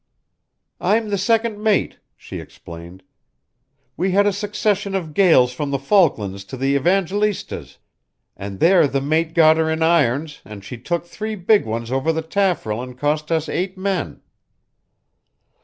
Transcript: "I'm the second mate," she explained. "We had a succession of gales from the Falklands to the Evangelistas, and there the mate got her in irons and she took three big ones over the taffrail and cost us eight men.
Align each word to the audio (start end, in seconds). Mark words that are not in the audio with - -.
"I'm 0.79 1.09
the 1.11 1.17
second 1.19 1.63
mate," 1.63 1.99
she 2.17 2.39
explained. 2.39 3.03
"We 3.95 4.13
had 4.13 4.25
a 4.25 4.33
succession 4.33 4.95
of 4.95 5.13
gales 5.13 5.53
from 5.53 5.69
the 5.69 5.77
Falklands 5.77 6.43
to 6.45 6.57
the 6.57 6.73
Evangelistas, 6.75 7.77
and 8.35 8.59
there 8.59 8.87
the 8.87 8.99
mate 8.99 9.35
got 9.35 9.57
her 9.57 9.69
in 9.69 9.83
irons 9.83 10.41
and 10.43 10.63
she 10.63 10.79
took 10.79 11.05
three 11.05 11.35
big 11.35 11.65
ones 11.67 11.91
over 11.91 12.11
the 12.11 12.23
taffrail 12.23 12.81
and 12.81 12.97
cost 12.97 13.31
us 13.31 13.47
eight 13.47 13.77
men. 13.77 14.23